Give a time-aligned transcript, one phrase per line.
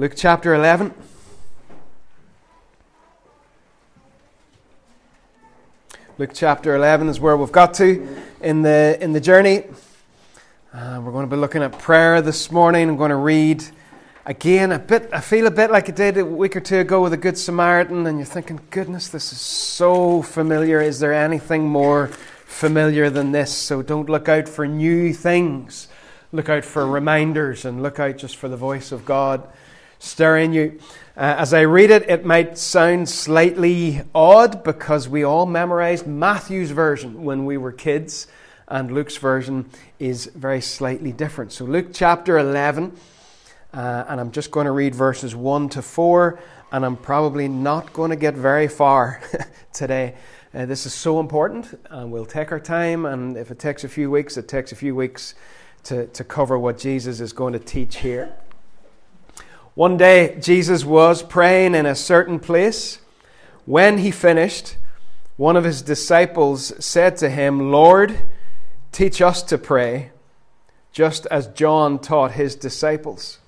[0.00, 0.94] Luke chapter 11.
[6.16, 8.08] Luke chapter 11 is where we've got to
[8.40, 9.64] in the, in the journey.
[10.72, 12.88] Uh, we're going to be looking at prayer this morning.
[12.88, 13.62] I'm going to read
[14.24, 15.10] again a bit.
[15.12, 17.36] I feel a bit like I did a week or two ago with the Good
[17.36, 20.80] Samaritan, and you're thinking, goodness, this is so familiar.
[20.80, 22.06] Is there anything more
[22.46, 23.52] familiar than this?
[23.52, 25.88] So don't look out for new things.
[26.32, 29.46] Look out for reminders and look out just for the voice of God
[30.00, 30.80] stirring you.
[31.16, 36.70] Uh, as I read it, it might sound slightly odd because we all memorized Matthew's
[36.70, 38.26] version when we were kids,
[38.66, 39.68] and Luke's version
[39.98, 41.52] is very slightly different.
[41.52, 42.96] So, Luke chapter 11,
[43.74, 46.40] uh, and I'm just going to read verses 1 to 4,
[46.72, 49.22] and I'm probably not going to get very far
[49.72, 50.14] today.
[50.54, 53.88] Uh, this is so important, and we'll take our time, and if it takes a
[53.88, 55.34] few weeks, it takes a few weeks
[55.84, 58.32] to, to cover what Jesus is going to teach here.
[59.74, 62.98] One day, Jesus was praying in a certain place.
[63.66, 64.76] When he finished,
[65.36, 68.18] one of his disciples said to him, Lord,
[68.90, 70.10] teach us to pray,
[70.92, 73.38] just as John taught his disciples.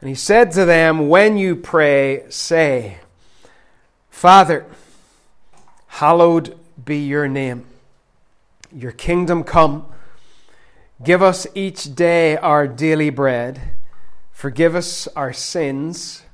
[0.00, 2.98] And he said to them, When you pray, say,
[4.10, 4.66] Father,
[5.86, 7.66] hallowed be your name.
[8.72, 9.86] Your kingdom come.
[11.02, 13.74] Give us each day our daily bread
[14.34, 16.24] Forgive us our sins,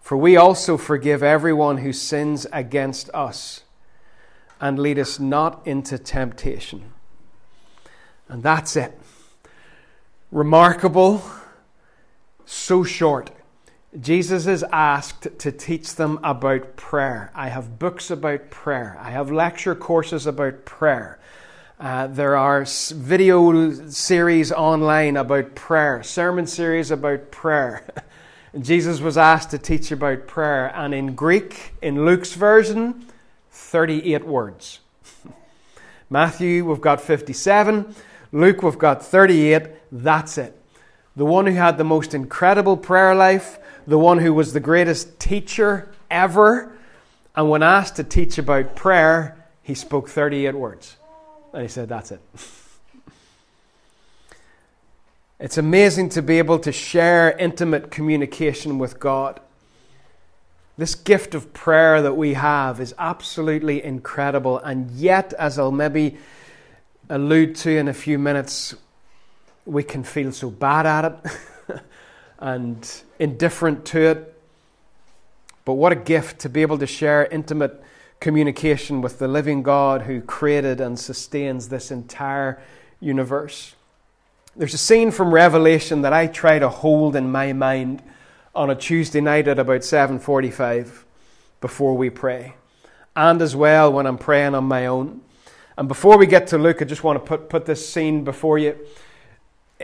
[0.00, 3.62] for we also forgive everyone who sins against us.
[4.60, 6.92] And lead us not into temptation.
[8.28, 8.98] And that's it.
[10.32, 11.22] Remarkable,
[12.44, 13.30] so short.
[13.98, 17.30] Jesus is asked to teach them about prayer.
[17.34, 18.98] I have books about prayer.
[19.00, 21.20] I have lecture courses about prayer.
[21.78, 27.84] Uh, there are video series online about prayer, sermon series about prayer.
[28.60, 33.04] Jesus was asked to teach about prayer, and in Greek, in Luke's version,
[33.50, 34.78] 38 words.
[36.10, 37.92] Matthew, we've got 57.
[38.30, 39.66] Luke, we've got 38.
[39.90, 40.56] That's it.
[41.16, 45.18] The one who had the most incredible prayer life, the one who was the greatest
[45.18, 46.72] teacher ever,
[47.34, 50.98] and when asked to teach about prayer, he spoke 38 words.
[51.54, 52.20] And he said, That's it.
[55.40, 59.40] it's amazing to be able to share intimate communication with God.
[60.76, 64.58] This gift of prayer that we have is absolutely incredible.
[64.58, 66.18] And yet, as I'll maybe
[67.08, 68.74] allude to in a few minutes,
[69.64, 71.80] we can feel so bad at it
[72.40, 74.40] and indifferent to it.
[75.64, 77.80] But what a gift to be able to share intimate
[78.24, 82.58] communication with the living God who created and sustains this entire
[82.98, 83.74] universe.
[84.56, 88.02] There's a scene from Revelation that I try to hold in my mind
[88.54, 91.04] on a Tuesday night at about 7:45
[91.60, 92.54] before we pray.
[93.14, 95.20] And as well when I'm praying on my own.
[95.76, 98.56] And before we get to Luke, I just want to put, put this scene before
[98.56, 98.74] you.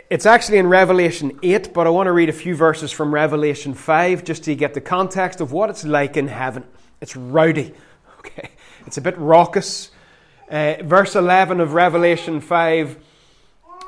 [0.09, 3.75] It's actually in Revelation 8, but I want to read a few verses from Revelation
[3.75, 6.65] 5 just to get the context of what it's like in heaven.
[7.03, 7.75] It's rowdy.
[8.21, 8.51] Okay,
[8.87, 9.91] it's a bit raucous.
[10.51, 12.99] Uh, verse 11 of Revelation 5,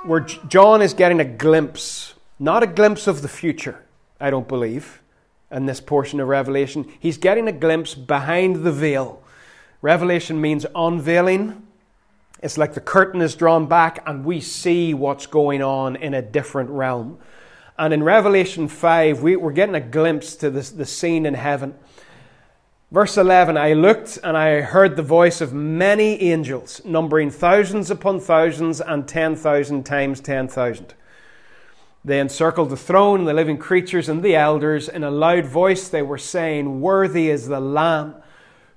[0.04, 3.84] where John is getting a glimpse, not a glimpse of the future,
[4.18, 5.02] I don't believe,
[5.50, 6.90] in this portion of Revelation.
[6.98, 9.22] He's getting a glimpse behind the veil.
[9.82, 11.66] Revelation means unveiling.
[12.42, 16.22] It's like the curtain is drawn back and we see what's going on in a
[16.22, 17.18] different realm.
[17.76, 21.74] And in Revelation 5, we, are getting a glimpse to this, the scene in heaven.
[22.92, 28.20] Verse 11 I looked and I heard the voice of many angels, numbering thousands upon
[28.20, 30.92] thousands and 10,000 times 10,000.
[32.04, 34.90] They encircled the throne, the living creatures, and the elders.
[34.90, 38.16] In a loud voice, they were saying, Worthy is the Lamb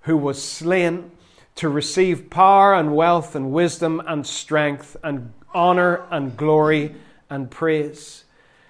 [0.03, 1.11] who was slain
[1.55, 6.95] to receive power and wealth and wisdom and strength and honor and glory
[7.29, 8.24] and praise.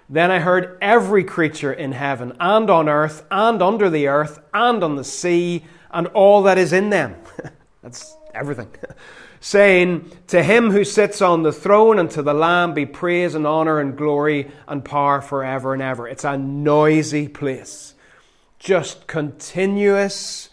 [0.08, 4.84] Then I heard every creature in heaven and on earth and under the earth and
[4.84, 7.16] on the sea and all that is in them.
[7.82, 8.70] That's everything.
[9.40, 13.46] Saying, To him who sits on the throne and to the Lamb be praise and
[13.46, 16.08] honor and glory and power forever and ever.
[16.08, 17.94] It's a noisy place.
[18.60, 20.50] Just continuous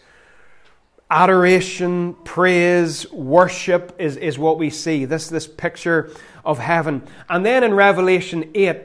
[1.09, 5.05] adoration, praise, worship is, is what we see.
[5.05, 6.11] This, this picture
[6.43, 7.03] of heaven.
[7.29, 8.77] And then in Revelation 8,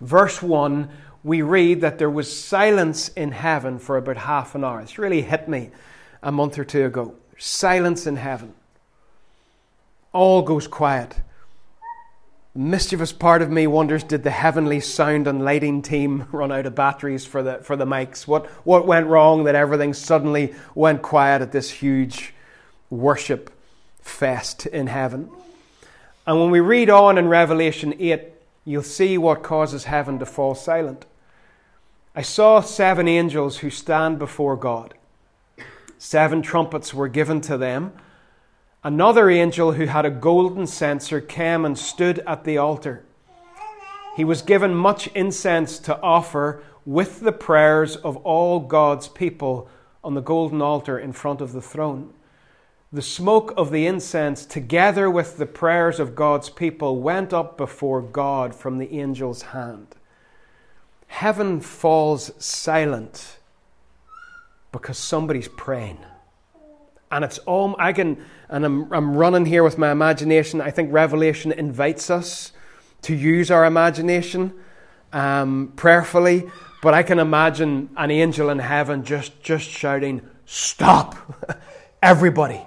[0.00, 0.88] verse 1,
[1.24, 4.80] we read that there was silence in heaven for about half an hour.
[4.80, 5.70] It's really hit me
[6.22, 7.14] a month or two ago.
[7.36, 8.54] Silence in heaven.
[10.12, 11.20] All goes quiet.
[12.54, 16.66] The mischievous part of me wonders did the heavenly sound and lighting team run out
[16.66, 18.26] of batteries for the, for the mics?
[18.26, 22.34] What, what went wrong that everything suddenly went quiet at this huge
[22.90, 23.52] worship
[24.00, 25.30] fest in heaven?
[26.26, 28.22] And when we read on in Revelation 8,
[28.68, 31.06] you'll see what causes heaven to fall silent.
[32.14, 34.92] I saw seven angels who stand before God.
[35.96, 37.92] Seven trumpets were given to them.
[38.84, 43.04] Another angel who had a golden censer came and stood at the altar.
[44.16, 49.70] He was given much incense to offer with the prayers of all God's people
[50.04, 52.12] on the golden altar in front of the throne.
[52.92, 58.00] The smoke of the incense, together with the prayers of God's people, went up before
[58.00, 59.94] God from the angel's hand
[61.08, 63.38] heaven falls silent
[64.70, 65.98] because somebody's praying.
[67.10, 70.60] And it's all, I can, and I'm, I'm running here with my imagination.
[70.60, 72.52] I think Revelation invites us
[73.02, 74.52] to use our imagination
[75.12, 76.44] um, prayerfully,
[76.82, 81.16] but I can imagine an angel in heaven just, just shouting, Stop!
[82.02, 82.60] Everybody,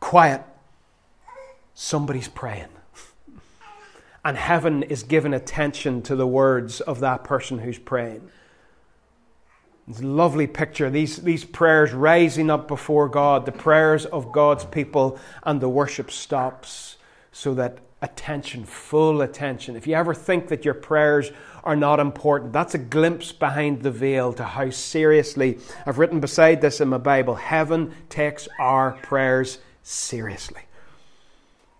[0.00, 0.42] quiet.
[1.74, 2.68] Somebody's praying
[4.28, 8.28] and heaven is given attention to the words of that person who's praying.
[9.88, 10.90] It's a lovely picture.
[10.90, 16.10] These, these prayers rising up before God, the prayers of God's people, and the worship
[16.10, 16.98] stops
[17.32, 19.76] so that attention, full attention.
[19.76, 21.32] If you ever think that your prayers
[21.64, 26.60] are not important, that's a glimpse behind the veil to how seriously, I've written beside
[26.60, 30.62] this in my Bible, heaven takes our prayers seriously.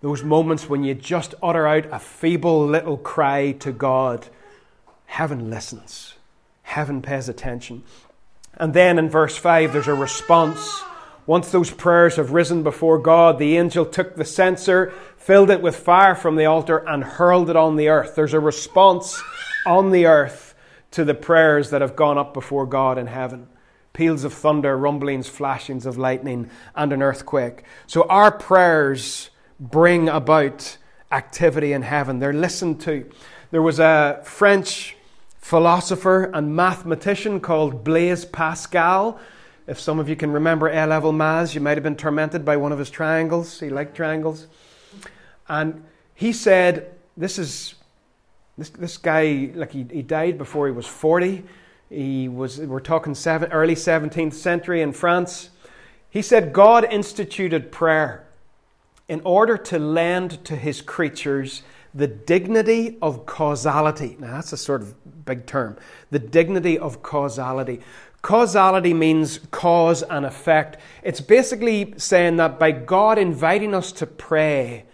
[0.01, 4.27] Those moments when you just utter out a feeble little cry to God,
[5.05, 6.15] heaven listens,
[6.63, 7.83] heaven pays attention.
[8.55, 10.81] And then in verse 5, there's a response.
[11.27, 15.75] Once those prayers have risen before God, the angel took the censer, filled it with
[15.75, 18.15] fire from the altar, and hurled it on the earth.
[18.15, 19.21] There's a response
[19.67, 20.55] on the earth
[20.91, 23.47] to the prayers that have gone up before God in heaven
[23.99, 27.63] peals of thunder, rumblings, flashings of lightning, and an earthquake.
[27.85, 29.29] So our prayers
[29.59, 30.77] bring about
[31.11, 32.19] activity in heaven.
[32.19, 33.11] They're listened to.
[33.51, 34.95] There was a French
[35.39, 39.19] philosopher and mathematician called Blaise Pascal.
[39.67, 42.55] If some of you can remember A level maths, you might have been tormented by
[42.55, 43.59] one of his triangles.
[43.59, 44.47] He liked triangles.
[45.49, 45.83] And
[46.15, 47.75] he said, This is
[48.57, 51.43] this, this guy, like he, he died before he was 40.
[51.89, 55.49] He was, we're talking seven, early 17th century in France.
[56.09, 58.27] He said, God instituted prayer
[59.07, 61.63] in order to lend to his creatures
[61.93, 64.15] the dignity of causality.
[64.19, 65.77] Now, that's a sort of big term.
[66.11, 67.81] The dignity of causality.
[68.21, 70.77] Causality means cause and effect.
[71.03, 74.85] It's basically saying that by God inviting us to pray,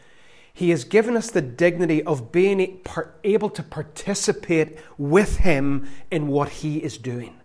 [0.56, 2.82] He has given us the dignity of being
[3.24, 7.40] able to participate with Him in what He is doing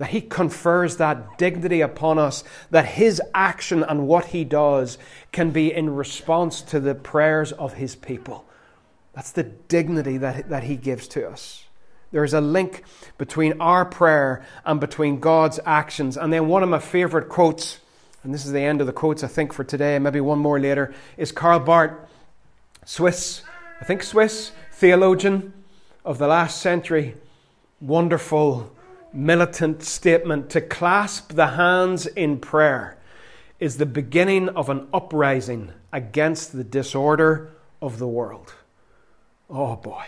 [0.00, 4.96] that He confers that dignity upon us, that His action and what He does
[5.30, 8.46] can be in response to the prayers of His people.
[9.12, 11.64] That's the dignity that, that He gives to us.
[12.12, 12.82] There is a link
[13.18, 16.16] between our prayer and between God's actions.
[16.16, 17.80] And then one of my favorite quotes,
[18.24, 20.58] and this is the end of the quotes I think for today, maybe one more
[20.58, 21.92] later, is Karl Barth,
[22.90, 23.42] Swiss,
[23.80, 25.52] I think Swiss theologian
[26.04, 27.14] of the last century.
[27.80, 28.74] Wonderful
[29.12, 32.98] militant statement to clasp the hands in prayer
[33.60, 38.54] is the beginning of an uprising against the disorder of the world.
[39.48, 40.06] Oh boy.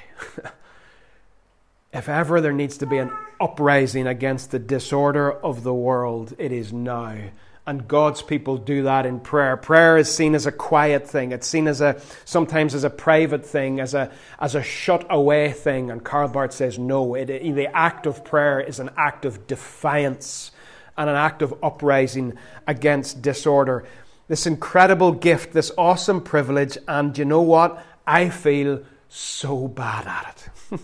[1.93, 6.51] if ever there needs to be an uprising against the disorder of the world, it
[6.51, 7.31] is now.
[7.65, 9.57] And God's people do that in prayer.
[9.57, 11.31] Prayer is seen as a quiet thing.
[11.31, 15.53] It's seen as a sometimes as a private thing, as a as a shut away
[15.53, 15.89] thing.
[15.91, 17.15] And Karl Barth says no.
[17.15, 20.51] It, it, the act of prayer is an act of defiance
[20.99, 23.85] and an act of uprising against disorder.
[24.27, 27.85] This incredible gift, this awesome privilege, and you know what?
[28.07, 30.81] I feel so bad at it.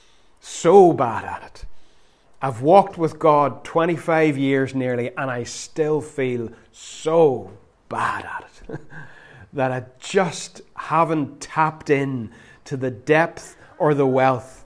[0.40, 1.67] so bad at it.
[2.40, 7.50] I've walked with God 25 years nearly, and I still feel so
[7.88, 8.80] bad at it
[9.52, 12.30] that I just haven't tapped in
[12.66, 14.64] to the depth or the wealth.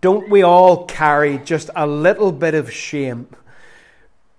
[0.00, 3.26] Don't we all carry just a little bit of shame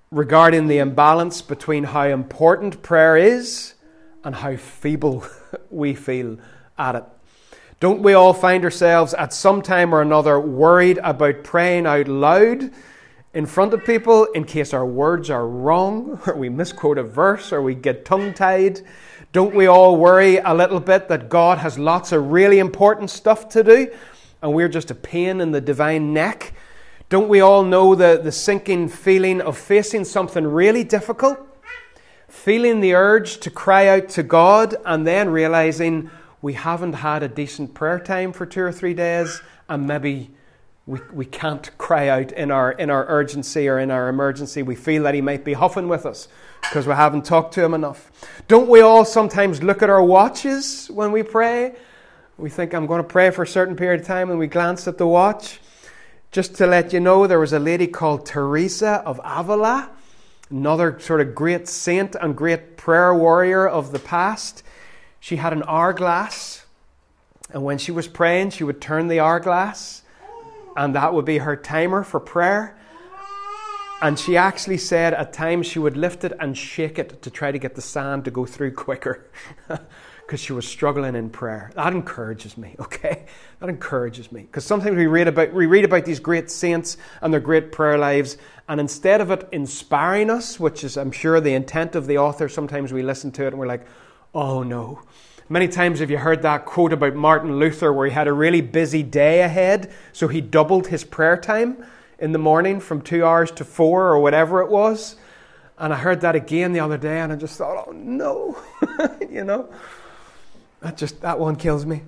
[0.09, 3.73] regarding the imbalance between how important prayer is
[4.23, 5.25] and how feeble
[5.69, 6.37] we feel
[6.77, 7.03] at it?
[7.83, 12.71] Don't we all find ourselves at some time or another worried about praying out loud
[13.33, 17.51] in front of people in case our words are wrong, or we misquote a verse,
[17.51, 18.79] or we get tongue tied?
[19.33, 23.49] Don't we all worry a little bit that God has lots of really important stuff
[23.49, 23.91] to do
[24.41, 26.53] and we're just a pain in the divine neck?
[27.09, 31.37] Don't we all know the, the sinking feeling of facing something really difficult?
[32.29, 36.09] Feeling the urge to cry out to God and then realizing
[36.43, 40.29] we haven't had a decent prayer time for two or three days and maybe
[40.85, 44.61] we, we can't cry out in our, in our urgency or in our emergency.
[44.61, 46.27] We feel that He might be huffing with us
[46.61, 48.11] because we haven't talked to Him enough.
[48.49, 51.75] Don't we all sometimes look at our watches when we pray?
[52.37, 54.85] We think, I'm going to pray for a certain period of time, and we glance
[54.85, 55.61] at the watch.
[56.31, 59.89] Just to let you know, there was a lady called Teresa of Avila,
[60.49, 64.63] another sort of great saint and great prayer warrior of the past.
[65.23, 66.65] She had an hourglass,
[67.49, 70.03] and when she was praying, she would turn the hourglass
[70.75, 72.77] and that would be her timer for prayer.
[74.01, 77.51] And she actually said at times she would lift it and shake it to try
[77.51, 79.29] to get the sand to go through quicker
[80.25, 81.71] because she was struggling in prayer.
[81.75, 83.25] That encourages me, okay?
[83.61, 84.41] That encourages me.
[84.41, 87.97] Because sometimes we read, about, we read about these great saints and their great prayer
[87.97, 88.37] lives,
[88.67, 92.49] and instead of it inspiring us, which is, I'm sure, the intent of the author,
[92.49, 93.85] sometimes we listen to it and we're like,
[94.33, 95.01] oh no.
[95.49, 98.61] Many times have you heard that quote about Martin Luther where he had a really
[98.61, 101.85] busy day ahead, so he doubled his prayer time
[102.17, 105.17] in the morning from two hours to four or whatever it was.
[105.77, 108.57] And I heard that again the other day and I just thought, oh no,
[109.29, 109.69] you know,
[110.79, 112.03] that just, that one kills me.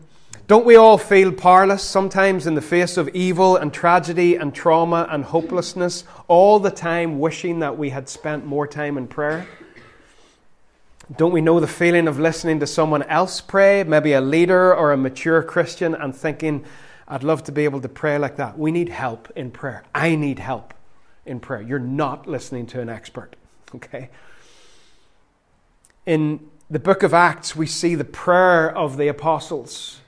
[0.48, 5.08] Don't we all feel powerless sometimes in the face of evil and tragedy and trauma
[5.10, 9.48] and hopelessness, all the time wishing that we had spent more time in prayer?
[11.13, 14.91] Don't we know the feeling of listening to someone else pray, maybe a leader or
[14.91, 16.65] a mature Christian, and thinking,
[17.07, 18.57] I'd love to be able to pray like that?
[18.57, 19.83] We need help in prayer.
[19.93, 20.74] I need help
[21.24, 21.62] in prayer.
[21.62, 23.35] You're not listening to an expert,
[23.75, 24.09] okay?
[26.07, 30.01] In the book of Acts, we see the prayer of the apostles.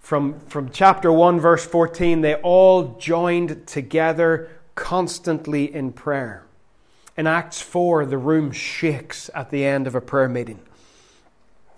[0.00, 6.46] From, from chapter 1, verse 14, they all joined together constantly in prayer.
[7.18, 10.60] In Acts 4, the room shakes at the end of a prayer meeting.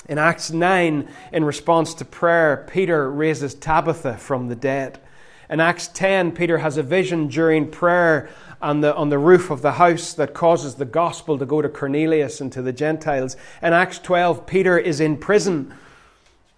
[0.06, 5.00] In Acts 9, in response to prayer, Peter raises Tabitha from the dead.
[5.48, 8.28] In Acts 10, Peter has a vision during prayer
[8.60, 11.70] on the, on the roof of the house that causes the gospel to go to
[11.70, 13.34] Cornelius and to the Gentiles.
[13.62, 15.72] In Acts 12, Peter is in prison,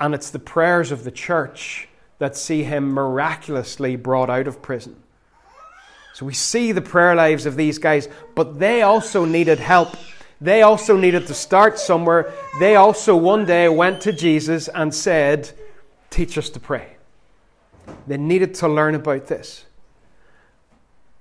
[0.01, 1.87] and it's the prayers of the church
[2.19, 5.01] that see him miraculously brought out of prison.
[6.12, 9.97] So we see the prayer lives of these guys, but they also needed help.
[10.40, 12.33] They also needed to start somewhere.
[12.59, 15.50] They also one day went to Jesus and said,
[16.11, 16.97] Teach us to pray.
[18.07, 19.64] They needed to learn about this.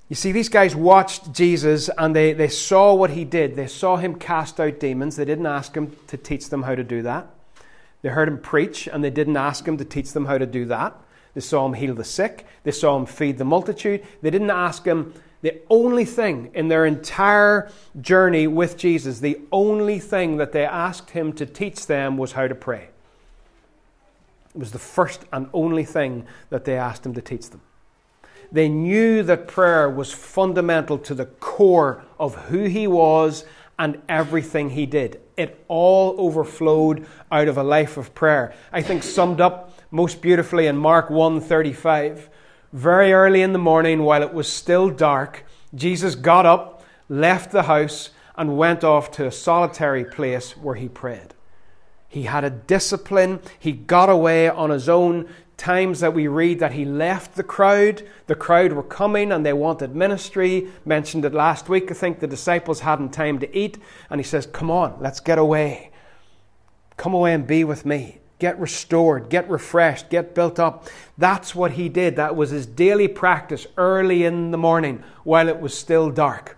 [0.09, 3.55] You see, these guys watched Jesus and they, they saw what he did.
[3.55, 5.15] They saw him cast out demons.
[5.15, 7.27] They didn't ask him to teach them how to do that.
[8.01, 10.65] They heard him preach and they didn't ask him to teach them how to do
[10.65, 10.97] that.
[11.33, 12.45] They saw him heal the sick.
[12.63, 14.03] They saw him feed the multitude.
[14.21, 15.13] They didn't ask him.
[15.41, 21.11] The only thing in their entire journey with Jesus, the only thing that they asked
[21.11, 22.89] him to teach them was how to pray.
[24.53, 27.61] It was the first and only thing that they asked him to teach them.
[28.51, 33.45] They knew that prayer was fundamental to the core of who he was
[33.79, 35.21] and everything he did.
[35.41, 38.53] It all overflowed out of a life of prayer.
[38.71, 42.29] I think summed up most beautifully in Mark 1:35.
[42.71, 45.43] Very early in the morning while it was still dark,
[45.73, 50.87] Jesus got up, left the house and went off to a solitary place where he
[50.87, 51.33] prayed.
[52.07, 53.39] He had a discipline.
[53.57, 55.27] He got away on his own.
[55.61, 58.01] Times that we read that he left the crowd.
[58.25, 60.69] The crowd were coming and they wanted ministry.
[60.85, 61.91] Mentioned it last week.
[61.91, 63.77] I think the disciples hadn't time to eat.
[64.09, 65.91] And he says, Come on, let's get away.
[66.97, 70.87] Come away and be with me get restored, get refreshed, get built up.
[71.15, 72.15] That's what he did.
[72.15, 76.57] That was his daily practice early in the morning while it was still dark.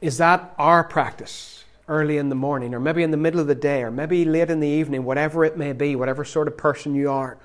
[0.00, 1.57] Is that our practice
[1.88, 4.50] early in the morning, or maybe in the middle of the day, or maybe late
[4.50, 7.38] in the evening, whatever it may be, whatever sort of person you are?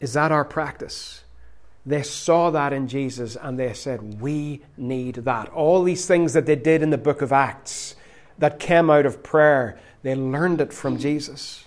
[0.00, 1.22] Is that our practice?
[1.84, 5.48] They saw that in Jesus and they said, We need that.
[5.50, 7.96] All these things that they did in the book of Acts
[8.38, 11.64] that came out of prayer they learned it from Jesus.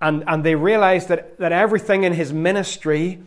[0.00, 3.20] And, and they realized that, that everything in his ministry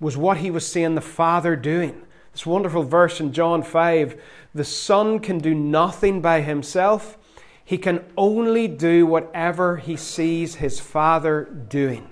[0.00, 2.00] was what he was seeing the Father doing.
[2.38, 4.22] This wonderful verse in John 5
[4.54, 7.18] the Son can do nothing by himself,
[7.64, 12.08] he can only do whatever he sees his Father doing.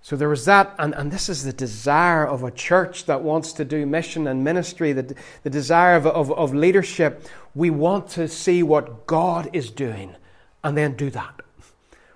[0.00, 3.52] So there was that, and, and this is the desire of a church that wants
[3.52, 7.28] to do mission and ministry, the, the desire of, of, of leadership.
[7.54, 10.16] We want to see what God is doing
[10.64, 11.42] and then do that.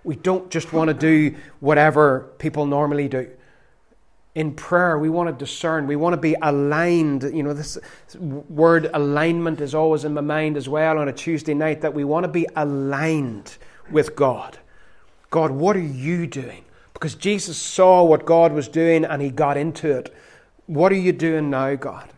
[0.04, 3.30] We don't just want to do whatever people normally do.
[4.34, 5.86] In prayer, we want to discern.
[5.86, 7.24] We want to be aligned.
[7.24, 7.78] You know, this
[8.18, 12.04] word alignment is always in my mind as well on a Tuesday night that we
[12.04, 13.56] want to be aligned
[13.90, 14.58] with God.
[15.30, 16.64] God, what are you doing?
[16.92, 20.14] Because Jesus saw what God was doing and he got into it.
[20.66, 22.08] What are you doing now, God?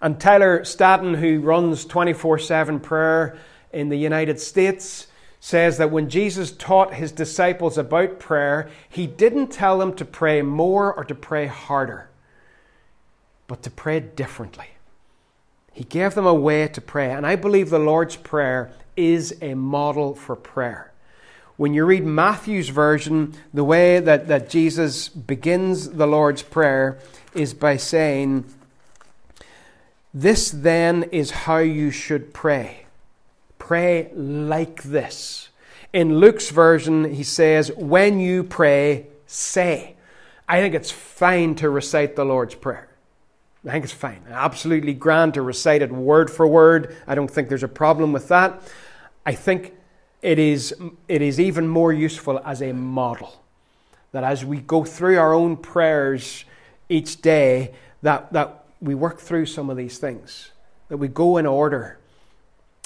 [0.00, 3.38] And Tyler Staton, who runs 24 7 prayer
[3.72, 5.06] in the United States,
[5.44, 10.40] says that when Jesus taught his disciples about prayer, he didn't tell them to pray
[10.40, 12.08] more or to pray harder,
[13.46, 14.68] but to pray differently.
[15.70, 17.12] He gave them a way to pray.
[17.12, 20.92] And I believe the Lord's Prayer is a model for prayer.
[21.58, 26.98] When you read Matthew's version, the way that, that Jesus begins the Lord's Prayer
[27.34, 28.46] is by saying,
[30.14, 32.83] This then is how you should pray.
[33.64, 35.48] Pray like this.
[35.94, 39.96] In Luke's version, he says, When you pray, say.
[40.46, 42.90] I think it's fine to recite the Lord's Prayer.
[43.66, 44.20] I think it's fine.
[44.28, 46.94] Absolutely grand to recite it word for word.
[47.06, 48.60] I don't think there's a problem with that.
[49.24, 49.72] I think
[50.20, 50.74] it is,
[51.08, 53.42] it is even more useful as a model.
[54.12, 56.44] That as we go through our own prayers
[56.90, 60.50] each day, that, that we work through some of these things,
[60.90, 61.98] that we go in order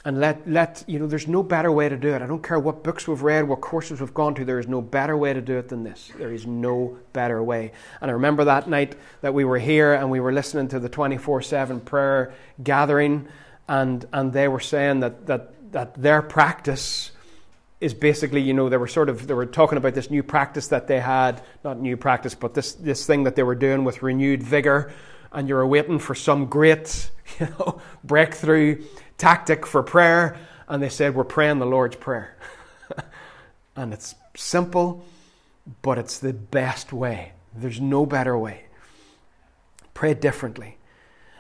[0.05, 2.23] and let, let, you know, there's no better way to do it.
[2.23, 4.81] I don't care what books we've read, what courses we've gone to, there is no
[4.81, 6.13] better way to do it than this.
[6.17, 7.73] There is no better way.
[8.01, 10.89] And I remember that night that we were here and we were listening to the
[10.89, 13.29] 24 7 prayer gathering,
[13.69, 17.11] and, and they were saying that, that, that their practice
[17.81, 20.69] is basically, you know, they were sort of they were talking about this new practice
[20.69, 24.03] that they had, not new practice, but this this thing that they were doing with
[24.03, 24.93] renewed vigor,
[25.31, 27.09] and you were waiting for some great,
[27.41, 28.83] you know, breakthrough
[29.19, 30.37] tactic for prayer,
[30.69, 32.37] and they said we're praying the Lord's prayer,
[33.77, 35.05] and it's simple,
[35.83, 37.33] but it's the best way.
[37.55, 38.65] There's no better way.
[39.95, 40.79] Pray differently.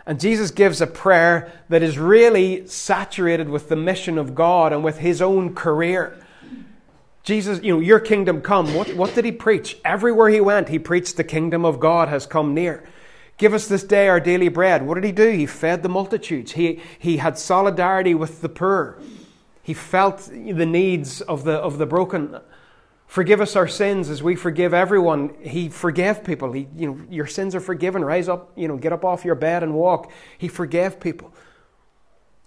[0.04, 4.82] And Jesus gives a prayer that is really saturated with the mission of God and
[4.82, 6.18] with his own career.
[7.22, 8.74] Jesus, you know, your kingdom come.
[8.74, 9.76] What, what did he preach?
[9.84, 12.88] Everywhere he went, he preached the kingdom of God has come near.
[13.38, 14.84] Give us this day our daily bread.
[14.84, 15.30] What did he do?
[15.30, 16.52] He fed the multitudes.
[16.52, 18.98] He, he had solidarity with the poor.
[19.62, 22.40] He felt the needs of the, of the broken.
[23.06, 25.34] Forgive us our sins as we forgive everyone.
[25.40, 26.52] He forgave people.
[26.52, 28.04] He, you know, your sins are forgiven.
[28.04, 30.10] Rise up, you know, get up off your bed and walk.
[30.36, 31.32] He forgave people.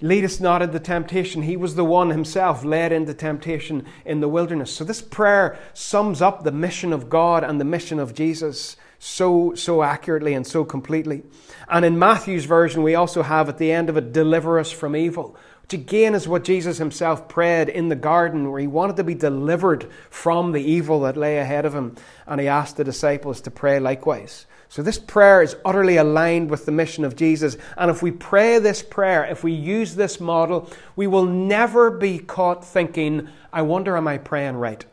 [0.02, 1.44] Lead us not into temptation.
[1.44, 4.72] He was the one himself led into temptation in the wilderness.
[4.72, 9.56] So this prayer sums up the mission of God and the mission of Jesus so,
[9.56, 11.24] so accurately and so completely.
[11.68, 14.96] And in Matthew's version, we also have at the end of it, deliver us from
[14.96, 19.04] evil, which again is what Jesus himself prayed in the garden, where he wanted to
[19.04, 21.96] be delivered from the evil that lay ahead of him.
[22.28, 24.46] And he asked the disciples to pray likewise.
[24.70, 27.58] So, this prayer is utterly aligned with the mission of Jesus.
[27.78, 32.20] And if we pray this prayer, if we use this model, we will never be
[32.20, 34.86] caught thinking, I wonder, am I praying right?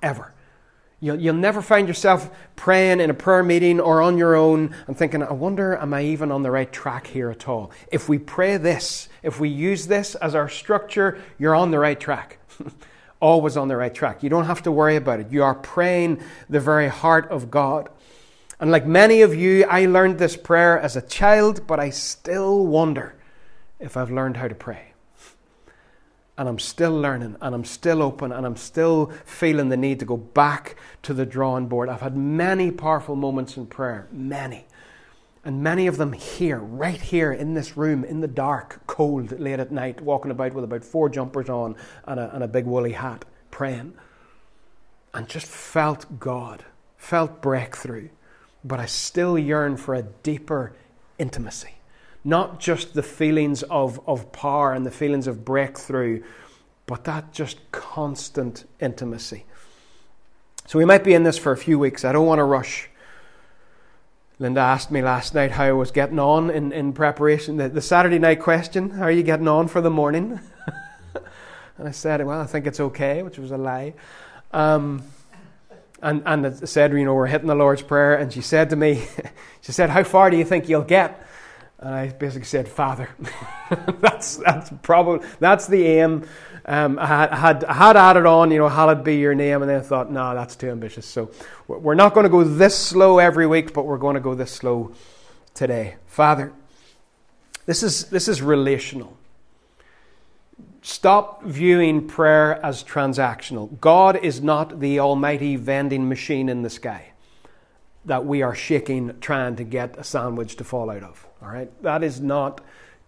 [0.00, 0.33] Ever.
[1.04, 4.96] You'll, you'll never find yourself praying in a prayer meeting or on your own and
[4.96, 7.72] thinking, I wonder, am I even on the right track here at all?
[7.92, 12.00] If we pray this, if we use this as our structure, you're on the right
[12.00, 12.38] track.
[13.20, 14.22] Always on the right track.
[14.22, 15.30] You don't have to worry about it.
[15.30, 17.90] You are praying the very heart of God.
[18.58, 22.64] And like many of you, I learned this prayer as a child, but I still
[22.64, 23.14] wonder
[23.78, 24.93] if I've learned how to pray.
[26.36, 30.04] And I'm still learning, and I'm still open, and I'm still feeling the need to
[30.04, 31.88] go back to the drawing board.
[31.88, 34.66] I've had many powerful moments in prayer, many.
[35.44, 39.60] And many of them here, right here in this room, in the dark, cold, late
[39.60, 42.92] at night, walking about with about four jumpers on and a, and a big woolly
[42.92, 43.94] hat, praying.
[45.12, 46.64] And just felt God,
[46.96, 48.08] felt breakthrough
[48.64, 50.72] but I still yearn for a deeper
[51.18, 51.73] intimacy.
[52.24, 56.22] Not just the feelings of, of power and the feelings of breakthrough,
[56.86, 59.44] but that just constant intimacy.
[60.66, 62.04] So we might be in this for a few weeks.
[62.04, 62.88] I don't want to rush.
[64.38, 67.56] Linda asked me last night how I was getting on in, in preparation.
[67.56, 70.40] The, the Saturday night question, how are you getting on for the morning?
[71.78, 73.94] and I said, well, I think it's okay, which was a lie.
[74.52, 75.04] Um,
[76.02, 78.76] and, and it said, you know, we're hitting the Lord's Prayer, and she said to
[78.76, 79.04] me,
[79.60, 81.24] she said, how far do you think you'll get?
[81.84, 83.10] And I basically said, Father.
[84.00, 86.24] that's, that's, probably, that's the aim.
[86.64, 89.80] Um, I, had, had, had added on, you know, hallowed be your name, and then
[89.80, 91.04] I thought, no, that's too ambitious.
[91.04, 91.30] So
[91.68, 94.50] we're not going to go this slow every week, but we're going to go this
[94.50, 94.92] slow
[95.52, 95.96] today.
[96.06, 96.54] Father,
[97.66, 99.18] this is, this is relational.
[100.80, 103.78] Stop viewing prayer as transactional.
[103.78, 107.12] God is not the almighty vending machine in the sky
[108.06, 111.26] that we are shaking trying to get a sandwich to fall out of.
[111.44, 111.70] All right?
[111.82, 112.60] That is not,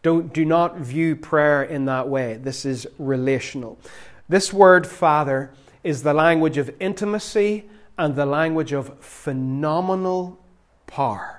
[0.03, 2.35] don't, do not view prayer in that way.
[2.35, 3.79] This is relational.
[4.29, 5.51] This word, Father,
[5.83, 7.65] is the language of intimacy
[7.97, 10.39] and the language of phenomenal
[10.87, 11.37] power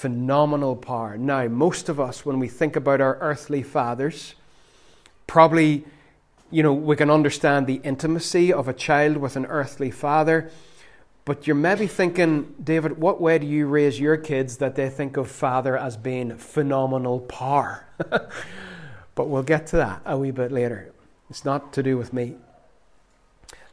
[0.00, 1.18] phenomenal power.
[1.18, 4.34] Now, most of us, when we think about our earthly fathers,
[5.26, 5.84] probably,
[6.50, 10.50] you know, we can understand the intimacy of a child with an earthly father.
[11.30, 15.16] But you're maybe thinking, David, what way do you raise your kids that they think
[15.16, 17.86] of father as being phenomenal power?
[19.14, 20.90] but we'll get to that a wee bit later.
[21.28, 22.34] It's not to do with me.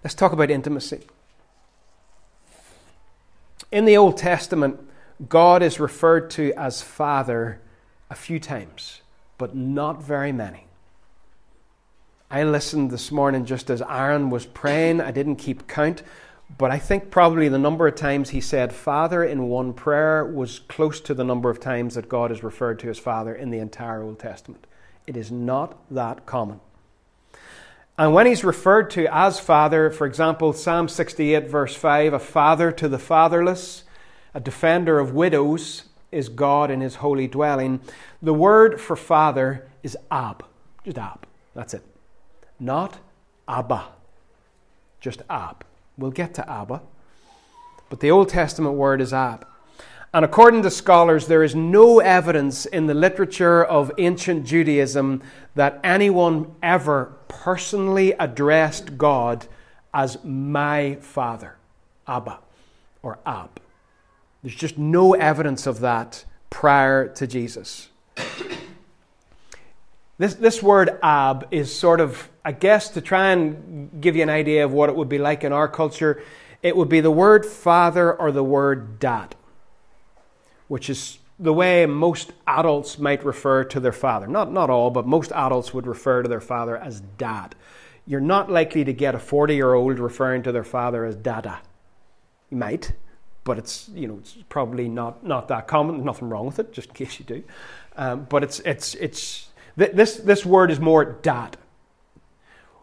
[0.04, 1.08] Let's talk about intimacy.
[3.72, 4.80] In the Old Testament,
[5.28, 7.60] God is referred to as Father
[8.12, 9.02] a few times,
[9.40, 10.68] but not very many.
[12.30, 15.02] I listened this morning just as Aaron was praying.
[15.02, 16.04] I didn't keep count,
[16.56, 20.60] but I think probably the number of times he said Father in one prayer was
[20.60, 23.60] close to the number of times that God is referred to as Father in the
[23.60, 24.66] entire Old Testament.
[25.06, 26.60] It is not that common.
[27.98, 32.72] And when he's referred to as Father, for example, Psalm 68, verse 5, a father
[32.72, 33.84] to the fatherless,
[34.34, 37.82] a defender of widows is God in his holy dwelling.
[38.22, 40.46] The word for father is Ab.
[40.86, 41.26] Just Ab.
[41.56, 41.84] That's it.
[42.60, 43.00] Not
[43.48, 43.88] Abba.
[45.02, 45.64] Just Ab.
[45.98, 46.82] We'll get to Abba.
[47.90, 49.48] But the Old Testament word is Ab.
[50.14, 55.22] And according to scholars, there is no evidence in the literature of ancient Judaism
[55.56, 59.48] that anyone ever personally addressed God
[59.94, 61.58] as my father,
[62.08, 62.40] Abba
[63.04, 63.60] or Ab.
[64.44, 67.90] There's just no evidence of that prior to Jesus.
[70.18, 74.30] This, this word ab is sort of, I guess, to try and give you an
[74.30, 76.24] idea of what it would be like in our culture,
[76.64, 79.36] it would be the word father or the word dad,
[80.68, 84.26] which is the way most adults might refer to their father.
[84.26, 87.54] Not, not all, but most adults would refer to their father as dad.
[88.08, 91.60] You're not likely to get a 40 year old referring to their father as dada.
[92.50, 92.94] You might,
[93.44, 96.06] but it's you know it's probably not not that common.
[96.06, 97.44] Nothing wrong with it, just in case you do.
[97.98, 99.47] Um, but it's it's it's
[99.78, 101.56] this this word is more dad.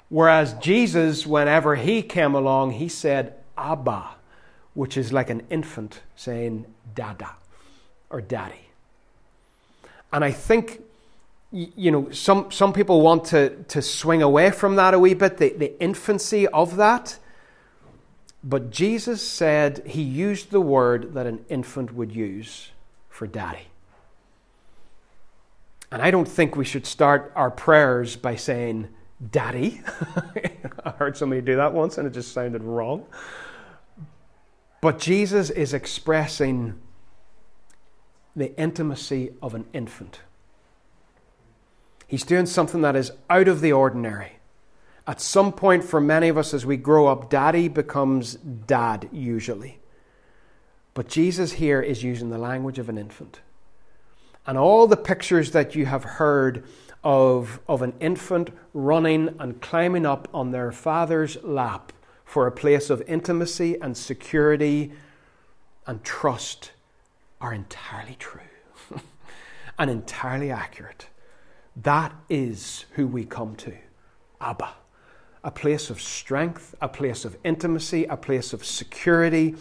[0.09, 4.11] Whereas Jesus, whenever he came along, he said Abba,
[4.73, 7.33] which is like an infant saying Dada
[8.11, 8.69] or Daddy.
[10.13, 10.83] And I think
[11.51, 15.39] you know some some people want to to swing away from that a wee bit,
[15.39, 17.19] the, the infancy of that.
[18.45, 22.71] But Jesus said he used the word that an infant would use
[23.09, 23.69] for daddy.
[25.95, 28.89] And I don't think we should start our prayers by saying,
[29.31, 29.81] Daddy.
[30.85, 33.07] I heard somebody do that once and it just sounded wrong.
[34.81, 36.75] But Jesus is expressing
[38.35, 40.19] the intimacy of an infant.
[42.09, 44.41] He's doing something that is out of the ordinary.
[45.07, 49.79] At some point, for many of us as we grow up, daddy becomes dad usually.
[50.93, 53.39] But Jesus here is using the language of an infant.
[54.47, 56.65] And all the pictures that you have heard
[57.03, 61.93] of, of an infant running and climbing up on their father's lap
[62.25, 64.93] for a place of intimacy and security
[65.87, 66.73] and trust
[67.41, 68.41] are entirely true
[69.79, 71.09] and entirely accurate.
[71.77, 73.75] That is who we come to
[74.41, 74.75] Abba
[75.45, 79.55] a place of strength, a place of intimacy, a place of security,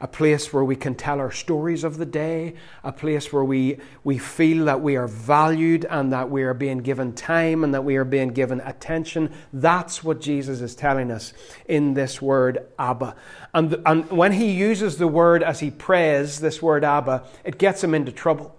[0.00, 3.78] a place where we can tell our stories of the day, a place where we,
[4.04, 7.84] we feel that we are valued and that we are being given time and that
[7.84, 9.32] we are being given attention.
[9.52, 11.32] That's what Jesus is telling us
[11.66, 13.16] in this word, Abba.
[13.52, 17.82] And, and when he uses the word as he prays, this word Abba, it gets
[17.82, 18.54] him into trouble.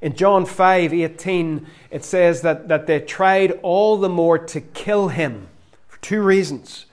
[0.00, 5.08] In John 5 18, it says that, that they tried all the more to kill
[5.08, 5.48] him
[5.86, 6.86] for Two reasons.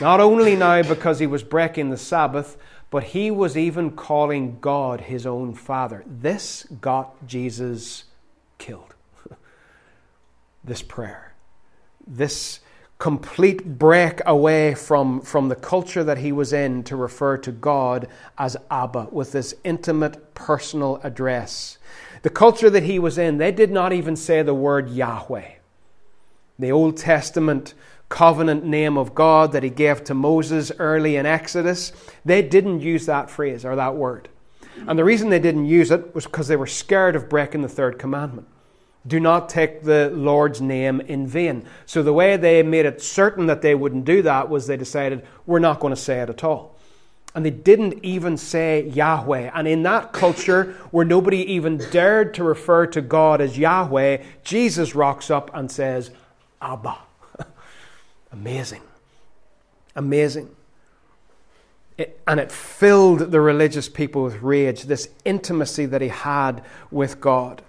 [0.00, 2.56] Not only now because he was breaking the Sabbath,
[2.94, 6.04] but he was even calling God his own Father.
[6.06, 8.04] This got Jesus
[8.56, 8.94] killed.
[10.62, 11.34] this prayer.
[12.06, 12.60] This
[12.98, 18.06] complete break away from, from the culture that he was in to refer to God
[18.38, 21.78] as Abba with this intimate personal address.
[22.22, 25.50] The culture that he was in, they did not even say the word Yahweh.
[26.60, 27.74] The Old Testament
[28.08, 31.92] covenant name of God that he gave to Moses early in Exodus,
[32.24, 34.28] they didn't use that phrase or that word.
[34.86, 37.68] And the reason they didn't use it was because they were scared of breaking the
[37.68, 38.48] third commandment.
[39.06, 41.66] Do not take the Lord's name in vain.
[41.84, 45.26] So the way they made it certain that they wouldn't do that was they decided,
[45.46, 46.74] we're not going to say it at all.
[47.34, 49.50] And they didn't even say Yahweh.
[49.52, 54.94] And in that culture where nobody even dared to refer to God as Yahweh, Jesus
[54.94, 56.10] rocks up and says,
[56.62, 56.96] Abba.
[58.34, 58.82] Amazing.
[59.94, 60.50] Amazing.
[61.96, 67.20] It, and it filled the religious people with rage, this intimacy that he had with
[67.20, 67.62] God.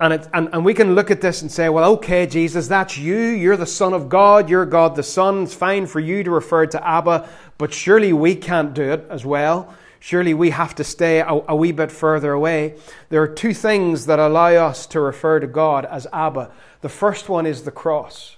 [0.00, 2.98] And, it, and, and we can look at this and say, well, okay, Jesus, that's
[2.98, 3.16] you.
[3.16, 4.50] You're the Son of God.
[4.50, 5.44] You're God the Son.
[5.44, 9.24] It's fine for you to refer to Abba, but surely we can't do it as
[9.24, 9.72] well.
[10.00, 12.74] Surely we have to stay a, a wee bit further away.
[13.08, 16.50] There are two things that allow us to refer to God as Abba.
[16.80, 18.34] The first one is the cross.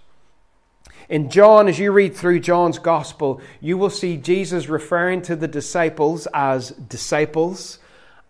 [1.10, 5.48] In John, as you read through John's gospel, you will see Jesus referring to the
[5.48, 7.80] disciples as disciples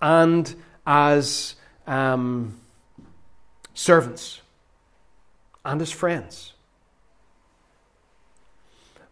[0.01, 0.55] and
[0.87, 2.59] as um,
[3.75, 4.41] servants
[5.63, 6.55] and as friends.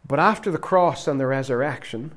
[0.06, 2.12] But after the cross and the resurrection,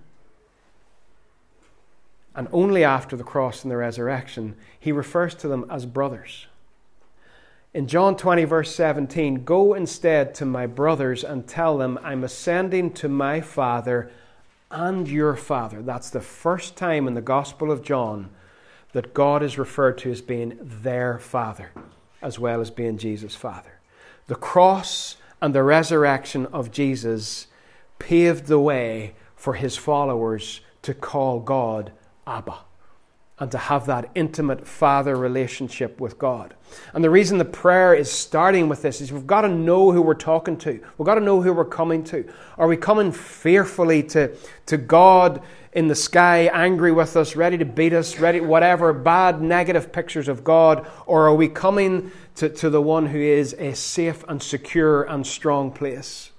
[2.34, 6.48] and only after the cross and the resurrection, he refers to them as brothers.
[7.74, 12.92] In John 20, verse 17, go instead to my brothers and tell them, I'm ascending
[12.96, 14.12] to my Father
[14.70, 15.82] and your Father.
[15.82, 18.30] That's the first time in the Gospel of John
[18.92, 21.72] that God is referred to as being their Father,
[22.22, 23.80] as well as being Jesus' Father.
[24.28, 27.48] The cross and the resurrection of Jesus
[28.00, 31.94] paved the way for his followers to call God
[32.28, 32.66] Abba
[33.42, 36.54] and to have that intimate father relationship with God.
[36.94, 40.04] And the reason the prayer is starting with this is we've got to know who
[40.04, 40.80] we're talking to.
[41.00, 42.32] We've got to know who we're coming to.
[42.60, 44.36] Are we coming fearfully to,
[44.68, 45.42] to God
[45.74, 50.28] in the sky, angry with us, ready to beat us, ready, whatever, bad, negative pictures
[50.28, 50.88] of God?
[51.08, 55.26] Or are we coming to, to the one who is a safe and secure and
[55.26, 56.31] strong place?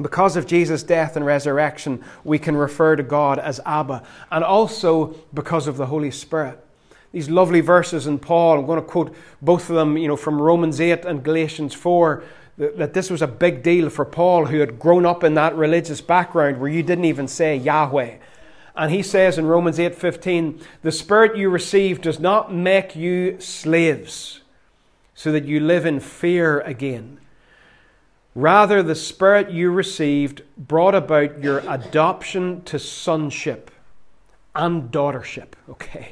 [0.00, 5.16] Because of Jesus' death and resurrection, we can refer to God as Abba, and also
[5.34, 6.64] because of the Holy Spirit.
[7.10, 10.40] These lovely verses in Paul, I'm going to quote both of them, you know, from
[10.40, 12.22] Romans 8 and Galatians 4,
[12.58, 16.00] that this was a big deal for Paul, who had grown up in that religious
[16.00, 18.16] background where you didn't even say Yahweh.
[18.76, 24.40] And he says in Romans 8:15, "The spirit you receive does not make you slaves,
[25.14, 27.18] so that you live in fear again."
[28.38, 33.68] Rather, the Spirit you received brought about your adoption to sonship
[34.54, 35.54] and daughtership.
[35.68, 36.10] Okay.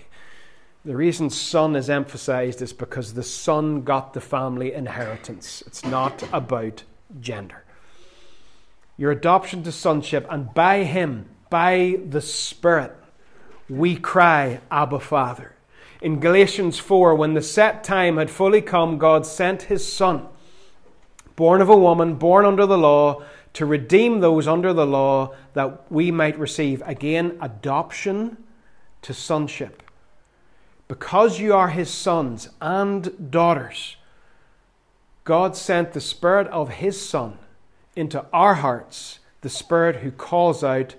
[0.84, 5.62] The reason son is emphasized is because the son got the family inheritance.
[5.68, 6.82] It's not about
[7.20, 7.62] gender.
[8.96, 12.92] Your adoption to sonship, and by him, by the Spirit,
[13.68, 15.54] we cry, Abba, Father.
[16.02, 20.26] In Galatians 4, when the set time had fully come, God sent his Son
[21.36, 23.22] born of a woman, born under the law,
[23.52, 28.36] to redeem those under the law that we might receive again adoption
[29.02, 29.82] to sonship.
[30.88, 33.96] Because you are his sons and daughters,
[35.24, 37.38] God sent the Spirit of his Son
[37.96, 40.94] into our hearts, the Spirit who calls out,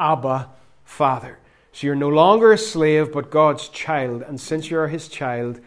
[0.00, 0.48] Abba,
[0.84, 1.38] Father.
[1.72, 4.22] So you're no longer a slave, but God's child.
[4.22, 5.60] And since you are his child,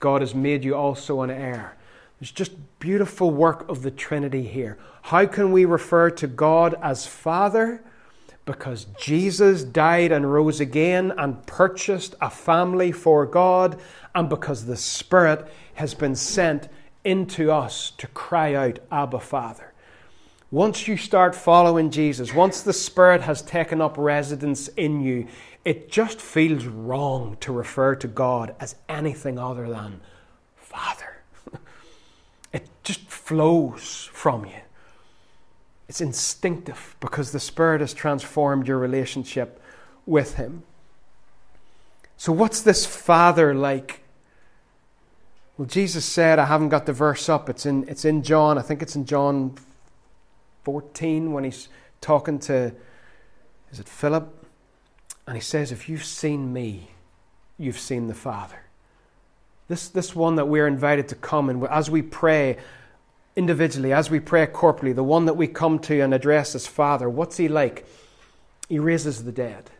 [0.00, 1.76] God has made you also an heir.
[2.18, 4.76] There's just beautiful work of the Trinity here.
[5.02, 7.80] How can we refer to God as Father?
[8.44, 13.80] Because Jesus died and rose again and purchased a family for God,
[14.16, 16.68] and because the Spirit has been sent
[17.04, 19.72] into us to cry out, Abba, Father.
[20.50, 25.28] Once you start following Jesus, once the Spirit has taken up residence in you,
[25.64, 30.00] it just feels wrong to refer to God as anything other than
[30.56, 31.11] Father
[32.82, 34.60] just flows from you.
[35.88, 39.60] It's instinctive because the Spirit has transformed your relationship
[40.06, 40.62] with Him.
[42.16, 44.00] So, what's this Father like?
[45.58, 47.50] Well, Jesus said, I haven't got the verse up.
[47.50, 48.58] It's in, it's in John.
[48.58, 49.54] I think it's in John
[50.64, 51.68] 14 when he's
[52.00, 52.72] talking to,
[53.70, 54.46] is it Philip?
[55.26, 56.88] And he says, If you've seen me,
[57.58, 58.62] you've seen the Father.
[59.72, 62.58] This, this one that we're invited to come and as we pray,
[63.36, 67.08] individually, as we pray corporately, the one that we come to and address as Father,
[67.08, 67.86] what's He like?
[68.68, 69.70] He raises the dead.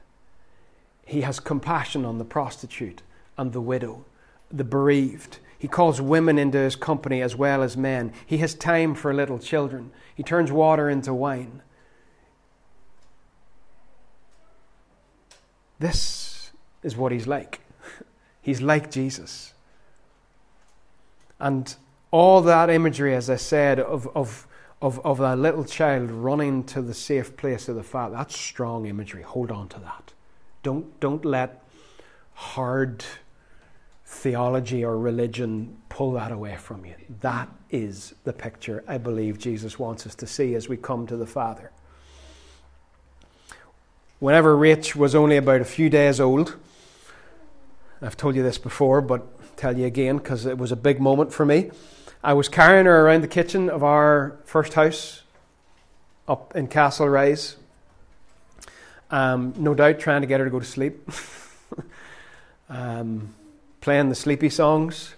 [1.05, 3.02] He has compassion on the prostitute
[3.37, 4.07] and the widow,
[4.50, 5.40] the bereaved.
[5.59, 8.14] He calls women into his company as well as men.
[8.24, 9.90] He has time for little children.
[10.14, 11.61] He turns water into wine.
[15.78, 16.50] This
[16.83, 17.61] is what he's like.
[18.40, 19.52] He's like Jesus.
[21.42, 21.74] And
[22.12, 24.46] all that imagery, as I said, of, of,
[24.81, 28.87] of, of a little child running to the safe place of the Father, that's strong
[28.87, 29.22] imagery.
[29.22, 30.12] Hold on to that.
[30.62, 31.64] Don't, don't let
[32.35, 33.05] hard
[34.07, 36.94] theology or religion pull that away from you.
[37.20, 41.16] That is the picture I believe Jesus wants us to see as we come to
[41.16, 41.72] the Father.
[44.20, 46.57] Whenever Rach was only about a few days old,
[48.00, 49.26] I've told you this before, but
[49.62, 51.70] tell you again because it was a big moment for me.
[52.25, 55.22] I was carrying her around the kitchen of our first house
[56.27, 57.55] up in Castlereagh.
[59.12, 61.09] Um, no doubt trying to get her to go to sleep.
[62.68, 63.33] um,
[63.81, 65.14] playing the sleepy songs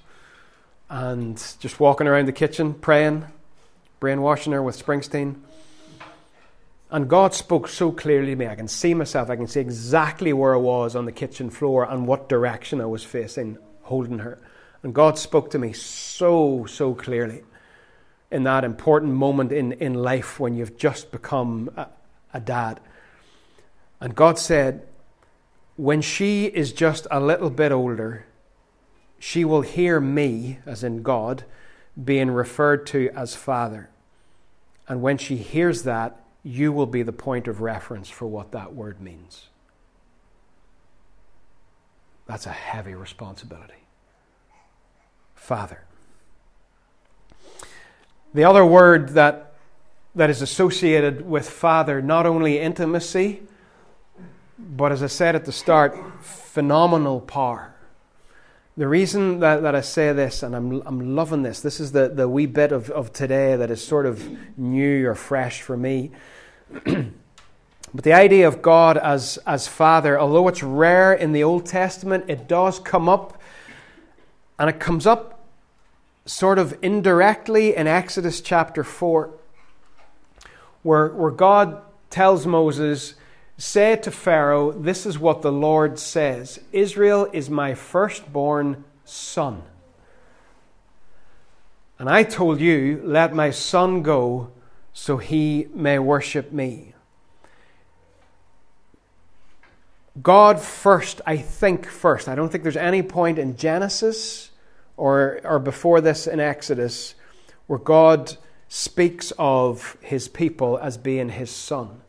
[0.90, 3.24] and just walking around the kitchen praying,
[3.98, 5.36] brainwashing her with Springsteen.
[6.90, 8.46] And God spoke so clearly to me.
[8.46, 9.30] I can see myself.
[9.30, 12.86] I can see exactly where I was on the kitchen floor and what direction I
[12.86, 14.38] was facing, holding her.
[14.82, 17.42] And God spoke to me so, so clearly
[18.30, 21.86] in that important moment in, in life when you've just become a,
[22.34, 22.80] a dad.
[24.00, 24.86] And God said,
[25.76, 28.26] when she is just a little bit older,
[29.18, 31.44] she will hear me, as in God,
[32.02, 33.88] being referred to as Father.
[34.88, 38.74] And when she hears that, you will be the point of reference for what that
[38.74, 39.48] word means.
[42.26, 43.74] That's a heavy responsibility.
[45.34, 45.84] Father.
[48.32, 49.54] The other word that,
[50.14, 53.42] that is associated with Father, not only intimacy,
[54.58, 57.74] but as I said at the start, phenomenal power.
[58.76, 62.08] The reason that, that I say this, and I'm, I'm loving this, this is the,
[62.08, 64.26] the wee bit of, of today that is sort of
[64.58, 66.10] new or fresh for me.
[67.94, 72.24] but the idea of God as, as Father, although it's rare in the Old Testament,
[72.26, 73.40] it does come up,
[74.58, 75.46] and it comes up
[76.26, 79.30] sort of indirectly in Exodus chapter 4,
[80.82, 83.14] where, where God tells Moses,
[83.56, 89.62] Say to Pharaoh, This is what the Lord says Israel is my firstborn son.
[92.00, 94.50] And I told you, Let my son go
[94.92, 96.93] so he may worship me.
[100.22, 102.28] God first, I think first.
[102.28, 104.50] I don't think there's any point in Genesis
[104.96, 107.14] or, or before this in Exodus
[107.66, 108.36] where God
[108.68, 112.00] speaks of his people as being his son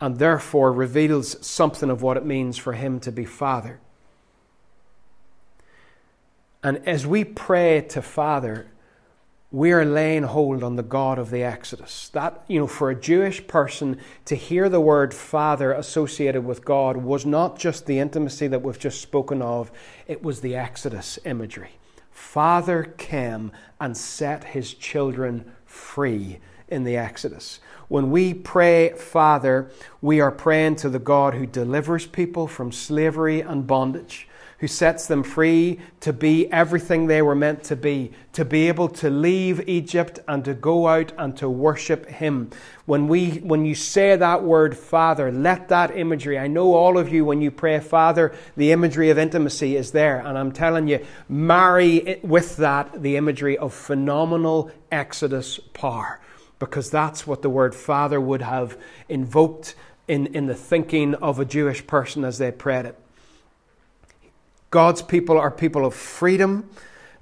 [0.00, 3.80] and therefore reveals something of what it means for him to be father.
[6.62, 8.66] And as we pray to Father,
[9.52, 12.08] we are laying hold on the God of the Exodus.
[12.14, 16.96] That, you know, for a Jewish person to hear the word Father associated with God
[16.96, 19.70] was not just the intimacy that we've just spoken of,
[20.06, 21.72] it was the Exodus imagery.
[22.10, 26.38] Father came and set his children free
[26.68, 27.60] in the Exodus.
[27.88, 33.42] When we pray, Father, we are praying to the God who delivers people from slavery
[33.42, 34.26] and bondage
[34.62, 38.88] who sets them free to be everything they were meant to be, to be able
[38.88, 42.48] to leave Egypt and to go out and to worship Him.
[42.86, 47.12] When, we, when you say that word, Father, let that imagery, I know all of
[47.12, 50.20] you, when you pray Father, the imagery of intimacy is there.
[50.24, 56.20] And I'm telling you, marry with that the imagery of phenomenal Exodus power,
[56.60, 59.74] because that's what the word Father would have invoked
[60.06, 63.01] in, in the thinking of a Jewish person as they prayed it.
[64.72, 66.70] God's people are people of freedom.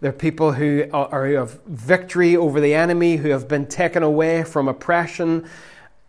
[0.01, 4.69] They're people who are have victory over the enemy, who have been taken away from
[4.69, 5.49] oppression.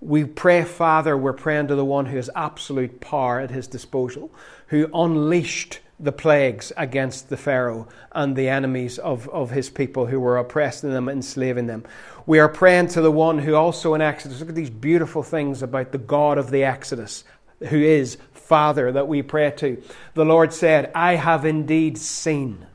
[0.02, 4.32] We pray, Father, we're praying to the one who has absolute power at his disposal,
[4.68, 10.20] who unleashed the plagues against the Pharaoh and the enemies of, of his people who
[10.20, 11.84] were oppressing them, enslaving them.
[12.28, 15.64] We are praying to the one who also in Exodus, look at these beautiful things
[15.64, 17.24] about the God of the Exodus,
[17.70, 19.82] who is Father that we pray to.
[20.14, 22.68] The Lord said, I have indeed seen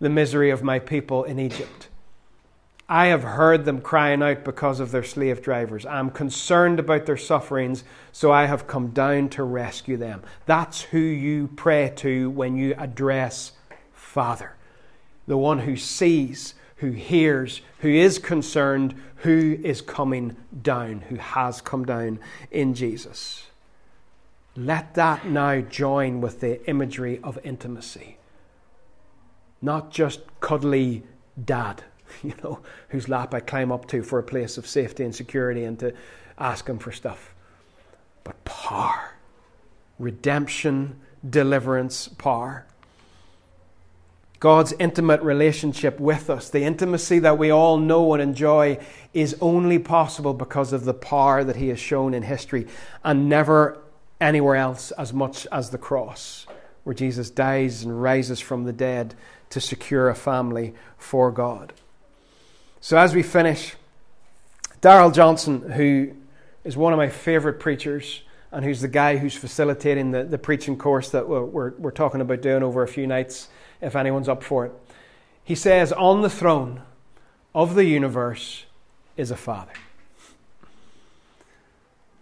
[0.00, 1.88] the misery of my people in Egypt.
[2.88, 5.86] I have heard them crying out because of their slave drivers.
[5.86, 10.22] I'm concerned about their sufferings, so I have come down to rescue them.
[10.44, 13.52] That's who you pray to when you address
[13.94, 14.56] Father,
[15.26, 21.62] the one who sees, who hears, who is concerned, who is coming down, who has
[21.62, 22.18] come down
[22.50, 23.46] in Jesus.
[24.56, 28.18] Let that now join with the imagery of intimacy.
[29.62, 31.04] Not just cuddly
[31.42, 31.84] dad,
[32.22, 35.64] you know, whose lap I climb up to for a place of safety and security
[35.64, 35.94] and to
[36.38, 37.34] ask him for stuff.
[38.24, 39.14] But power,
[39.98, 42.66] redemption, deliverance, power.
[44.38, 48.78] God's intimate relationship with us, the intimacy that we all know and enjoy,
[49.14, 52.66] is only possible because of the power that He has shown in history
[53.04, 53.80] and never
[54.22, 56.46] anywhere else as much as the cross,
[56.84, 59.14] where Jesus dies and rises from the dead
[59.50, 61.72] to secure a family for God.
[62.80, 63.74] So, as we finish,
[64.80, 66.12] Darrell Johnson, who
[66.64, 70.76] is one of my favorite preachers, and who's the guy who's facilitating the, the preaching
[70.76, 73.48] course that we're, we're, we're talking about doing over a few nights
[73.80, 74.72] if anyone's up for it.
[75.42, 76.82] He says, On the throne
[77.54, 78.64] of the universe
[79.16, 79.72] is a Father.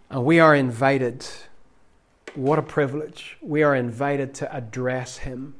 [0.09, 1.25] And we are invited,
[2.35, 5.55] what a privilege, we are invited to address Him,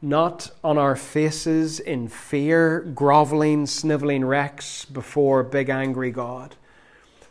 [0.00, 6.56] not on our faces in fear, groveling, sniveling wrecks before big angry God.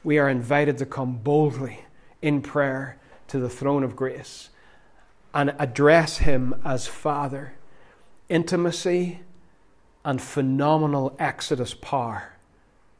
[0.04, 1.86] We are invited to come boldly
[2.22, 2.98] in prayer
[3.30, 4.50] to the throne of grace
[5.34, 7.54] and address Him as Father
[8.30, 9.20] intimacy
[10.06, 12.34] and phenomenal exodus power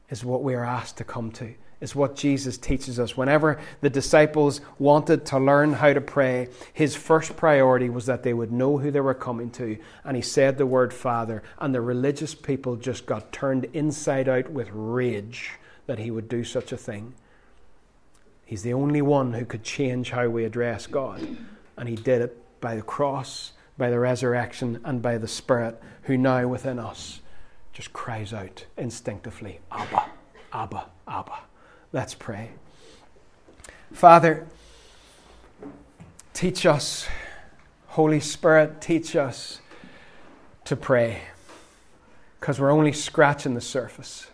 [0.10, 1.54] is what we are asked to come to.
[1.84, 3.18] Is what Jesus teaches us.
[3.18, 8.34] Whenever the disciples wanted to learn how to pray, his first priority was that they
[8.34, 9.78] would know who they were coming to.
[10.06, 14.50] And he said the word Father, and the religious people just got turned inside out
[14.50, 15.52] with rage
[15.86, 17.16] that he would do such a thing.
[18.46, 21.38] He's the only one who could change how we address God.
[21.76, 26.18] And he did it by the cross by the resurrection and by the Spirit, who
[26.18, 27.22] now within us
[27.72, 30.06] just cries out instinctively, Abba,
[30.54, 31.40] Abba, Abba.
[31.94, 32.50] Let's pray.
[33.92, 34.48] Father,
[36.34, 37.08] teach us,
[37.86, 39.62] Holy Spirit, teach us
[40.66, 41.22] to pray,
[42.40, 44.26] because we're only scratching the surface.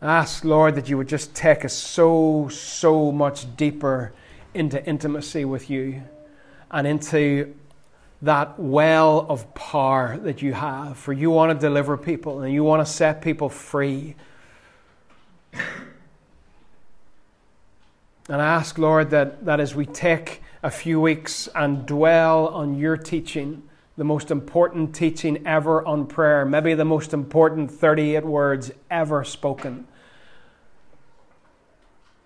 [0.00, 4.12] Ask, Lord, that you would just take us so, so much deeper
[4.54, 6.00] into intimacy with you
[6.70, 7.52] and into
[8.22, 10.96] that well of power that you have.
[10.96, 14.14] For you want to deliver people and you want to set people free.
[18.28, 22.78] And I ask, Lord, that, that as we take a few weeks and dwell on
[22.78, 23.62] your teaching,
[23.96, 29.86] the most important teaching ever on prayer, maybe the most important 38 words ever spoken,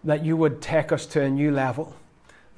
[0.04, 1.94] that you would take us to a new level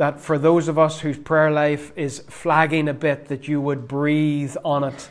[0.00, 3.86] that for those of us whose prayer life is flagging a bit, that you would
[3.86, 5.10] breathe on it.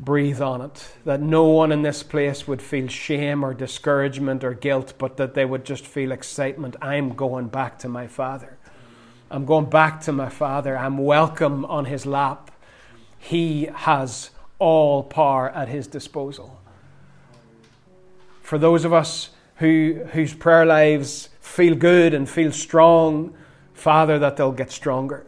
[0.00, 0.92] Breathe on it.
[1.04, 5.34] That no one in this place would feel shame or discouragement or guilt, but that
[5.34, 6.76] they would just feel excitement.
[6.80, 8.58] I'm going back to my Father.
[9.30, 10.78] I'm going back to my Father.
[10.78, 12.52] I'm welcome on His lap.
[13.18, 14.30] He has
[14.60, 16.60] all power at His disposal.
[18.40, 23.34] For those of us who, whose prayer lives feel good and feel strong,
[23.74, 25.26] Father, that they'll get stronger.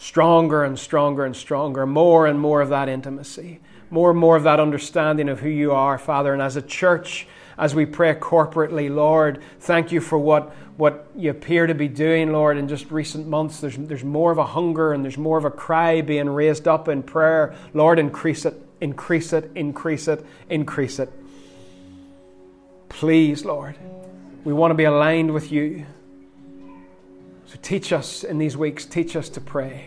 [0.00, 1.84] Stronger and stronger and stronger.
[1.84, 3.60] More and more of that intimacy.
[3.90, 6.32] More and more of that understanding of who you are, Father.
[6.32, 7.26] And as a church,
[7.58, 12.32] as we pray corporately, Lord, thank you for what, what you appear to be doing,
[12.32, 13.60] Lord, in just recent months.
[13.60, 16.88] There's, there's more of a hunger and there's more of a cry being raised up
[16.88, 17.54] in prayer.
[17.74, 21.12] Lord, increase it, increase it, increase it, increase it.
[22.88, 23.76] Please, Lord,
[24.44, 25.84] we want to be aligned with you.
[27.50, 29.86] So teach us in these weeks, teach us to pray.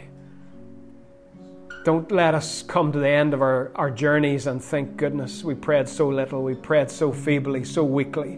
[1.86, 5.56] Don't let us come to the end of our, our journeys and think, goodness, we
[5.56, 8.38] prayed so little, we prayed so feebly, so weakly.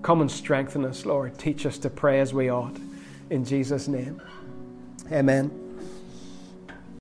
[0.00, 1.36] Come and strengthen us, Lord.
[1.36, 2.76] Teach us to pray as we ought.
[3.28, 4.22] In Jesus' name.
[5.12, 5.67] Amen.